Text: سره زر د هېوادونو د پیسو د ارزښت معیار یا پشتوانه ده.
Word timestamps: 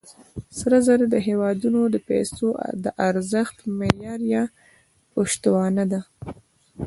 سره 0.57 0.77
زر 0.87 0.99
د 1.13 1.15
هېوادونو 1.27 1.79
د 1.93 1.97
پیسو 2.09 2.47
د 2.83 2.85
ارزښت 3.09 3.57
معیار 3.79 4.19
یا 4.33 4.43
پشتوانه 5.13 5.83
ده. 5.91 6.01